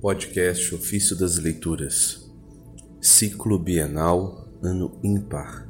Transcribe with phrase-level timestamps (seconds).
[0.00, 2.32] Podcast Ofício das Leituras,
[3.02, 5.68] Ciclo Bienal, Ano Ímpar,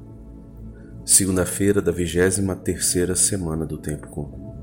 [1.04, 4.54] segunda-feira da vigésima terceira semana do Tempo Comum.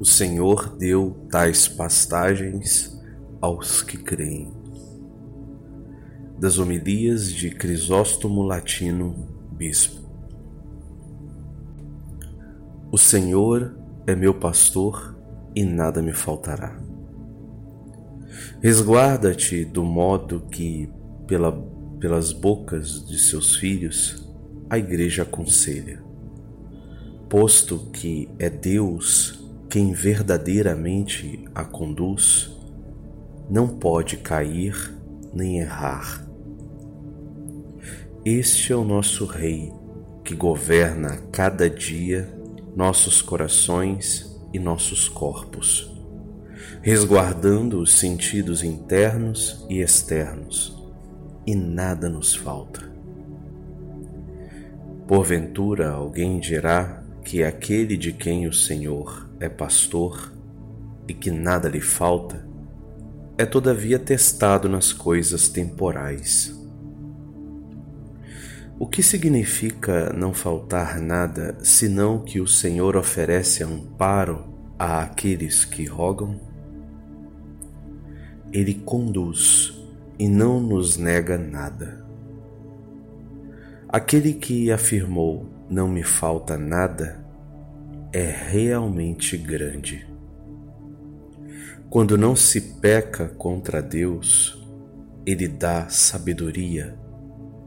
[0.00, 3.00] O Senhor deu tais pastagens
[3.40, 4.52] aos que creem.
[6.40, 10.04] Das homilias de Crisóstomo Latino, Bispo.
[12.90, 15.16] O Senhor é meu pastor
[15.54, 16.78] e nada me faltará.
[18.60, 20.88] Resguarda-te do modo que,
[21.26, 21.52] pela,
[21.98, 24.24] pelas bocas de seus filhos,
[24.70, 26.02] a Igreja aconselha,
[27.28, 32.50] posto que é Deus quem verdadeiramente a conduz,
[33.50, 34.94] não pode cair
[35.34, 36.24] nem errar.
[38.24, 39.72] Este é o nosso Rei
[40.24, 42.35] que governa cada dia
[42.76, 45.90] nossos corações e nossos corpos,
[46.82, 50.76] resguardando os sentidos internos e externos,
[51.46, 52.92] e nada nos falta.
[55.08, 60.34] Porventura alguém dirá que aquele de quem o Senhor é pastor
[61.08, 62.46] e que nada lhe falta,
[63.38, 66.55] é todavia testado nas coisas temporais
[68.78, 74.44] o que significa não faltar nada, senão que o Senhor oferece amparo
[74.78, 76.38] a aqueles que rogam?
[78.52, 79.72] Ele conduz
[80.18, 82.04] e não nos nega nada.
[83.88, 87.24] Aquele que afirmou não me falta nada
[88.12, 90.06] é realmente grande.
[91.88, 94.62] Quando não se peca contra Deus,
[95.24, 97.05] Ele dá sabedoria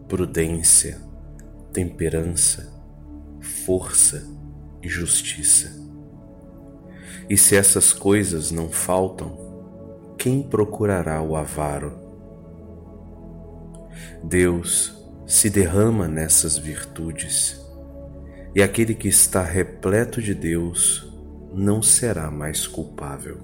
[0.10, 1.00] prudência,
[1.72, 2.74] temperança,
[3.64, 4.28] força
[4.82, 5.72] e justiça.
[7.30, 12.00] E se essas coisas não faltam, quem procurará o avaro?
[14.24, 14.98] Deus
[15.28, 17.64] se derrama nessas virtudes,
[18.56, 21.08] e aquele que está repleto de Deus
[21.54, 23.38] não será mais culpável.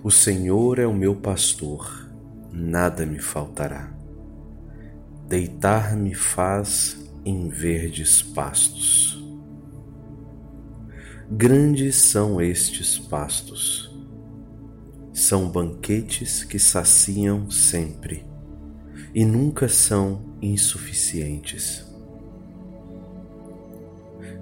[0.00, 2.07] O Senhor é o meu pastor
[2.52, 3.92] nada me faltará.
[5.26, 9.22] Deitar-me faz em verdes pastos.
[11.30, 13.94] Grandes são estes pastos.
[15.12, 18.24] São banquetes que saciam sempre
[19.14, 21.84] e nunca são insuficientes.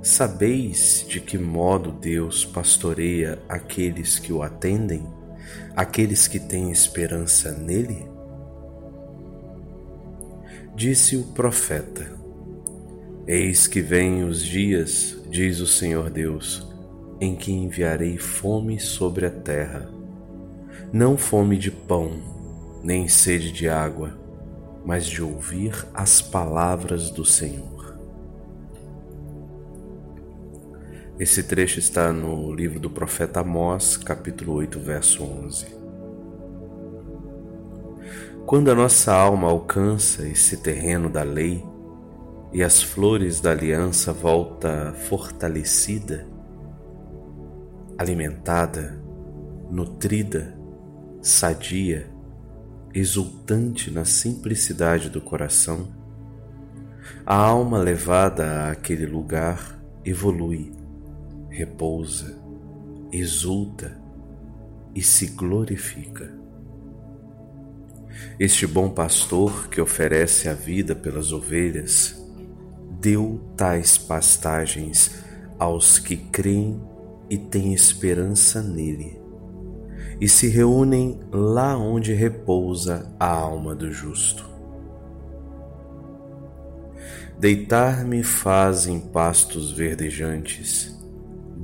[0.02, 5.15] Sabeis de que modo Deus pastoreia aqueles que o atendem?
[5.74, 8.06] Aqueles que têm esperança nele?
[10.74, 12.10] Disse o profeta:
[13.26, 16.66] Eis que vêm os dias, diz o Senhor Deus,
[17.20, 19.88] em que enviarei fome sobre a terra,
[20.92, 22.12] não fome de pão,
[22.82, 24.16] nem sede de água,
[24.84, 27.75] mas de ouvir as palavras do Senhor.
[31.18, 35.66] Esse trecho está no livro do profeta Amós, capítulo 8, verso 11.
[38.44, 41.64] Quando a nossa alma alcança esse terreno da lei
[42.52, 46.28] e as flores da aliança volta fortalecida,
[47.96, 49.02] alimentada,
[49.70, 50.54] nutrida,
[51.22, 52.10] sadia,
[52.92, 55.88] exultante na simplicidade do coração,
[57.24, 60.84] a alma levada àquele lugar evolui
[61.56, 62.38] repousa,
[63.10, 63.98] exulta
[64.94, 66.30] e se glorifica.
[68.38, 72.22] Este bom pastor que oferece a vida pelas ovelhas
[73.00, 75.24] deu tais pastagens
[75.58, 76.78] aos que creem
[77.30, 79.18] e têm esperança nele,
[80.20, 84.46] e se reúnem lá onde repousa a alma do justo.
[87.38, 90.95] Deitar-me faz em pastos verdejantes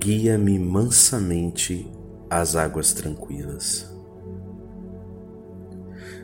[0.03, 1.89] guia-me mansamente
[2.29, 3.89] às águas tranquilas.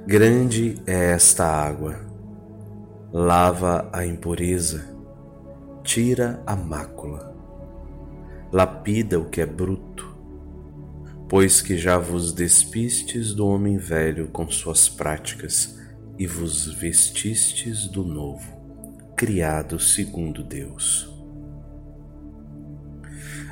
[0.05, 2.01] Grande é esta água,
[3.13, 4.85] lava a impureza,
[5.85, 7.33] tira a mácula,
[8.51, 10.13] lapida o que é bruto,
[11.29, 15.79] pois que já vos despistes do homem velho com suas práticas
[16.19, 18.45] e vos vestistes do novo,
[19.15, 21.18] criado segundo Deus.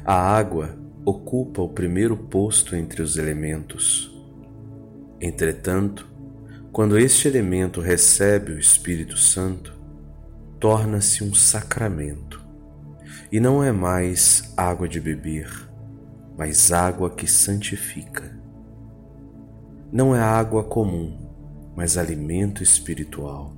[0.08, 4.17] A água ocupa o primeiro posto entre os elementos.
[5.20, 6.08] Entretanto,
[6.70, 9.76] quando este elemento recebe o Espírito Santo,
[10.61, 12.41] torna-se um sacramento
[13.32, 15.50] e não é mais água de beber,
[16.38, 18.32] mas água que santifica.
[19.91, 21.19] Não é água comum,
[21.75, 23.53] mas alimento espiritual.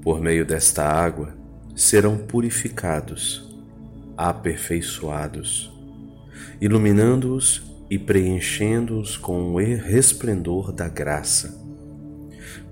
[0.00, 1.34] Por meio desta água
[1.74, 3.49] serão purificados,
[4.28, 5.72] aperfeiçoados,
[6.60, 11.58] iluminando-os e preenchendo-os com o resplendor da graça.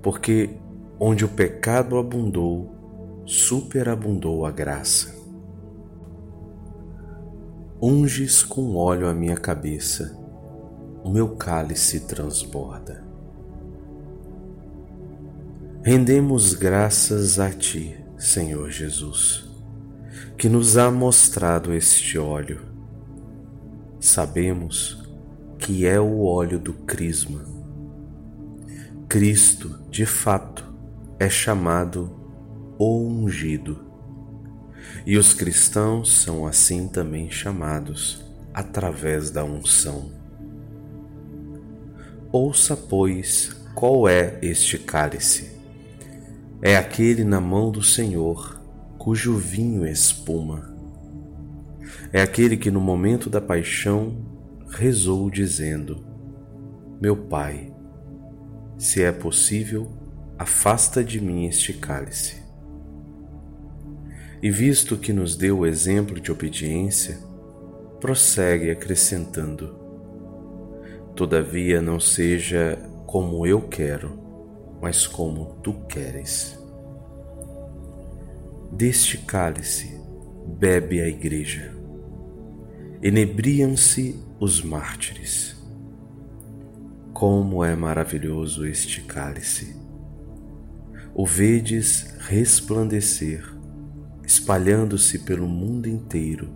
[0.01, 0.51] Porque
[0.99, 5.17] onde o pecado abundou, superabundou a graça.
[7.81, 10.15] Unges com óleo a minha cabeça,
[11.03, 13.03] o meu cálice transborda.
[15.81, 19.48] Rendemos graças a Ti, Senhor Jesus,
[20.37, 22.61] que nos há mostrado este óleo.
[23.99, 25.03] Sabemos
[25.57, 27.41] que é o óleo do Crisma.
[29.07, 30.63] Cristo, de fato,
[31.19, 32.11] é chamado
[32.77, 33.79] o ungido.
[35.05, 38.23] E os cristãos são assim também chamados
[38.53, 40.11] através da unção.
[42.31, 45.51] Ouça, pois, qual é este cálice.
[46.61, 48.58] É aquele na mão do Senhor,
[48.99, 50.75] cujo vinho espuma.
[52.11, 54.13] É aquele que no momento da paixão
[54.67, 56.05] rezou dizendo:
[57.01, 57.73] Meu Pai,
[58.77, 59.89] se é possível,
[60.37, 62.43] afasta de mim este cálice.
[64.43, 67.17] E visto que nos deu o exemplo de obediência,
[68.01, 69.79] prossegue acrescentando:
[71.15, 74.19] Todavia não seja como eu quero,
[74.81, 76.58] mas como tu queres.
[78.79, 79.99] Deste cálice
[80.57, 81.75] bebe a Igreja.
[83.03, 85.61] Enebriam-se os mártires.
[87.11, 89.75] Como é maravilhoso este cálice!
[91.13, 93.43] O vedes resplandecer
[94.23, 96.49] espalhando-se pelo mundo inteiro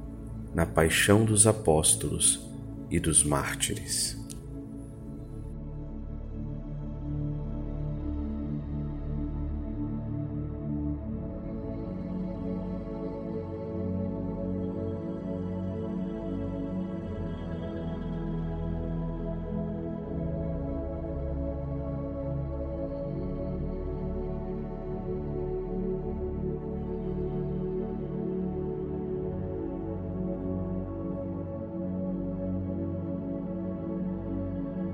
[0.56, 2.50] na paixão dos apóstolos
[2.90, 4.18] e dos mártires.